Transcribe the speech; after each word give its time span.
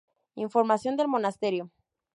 Información 0.33 0.97
del 0.97 1.07
monasterio 1.09 1.69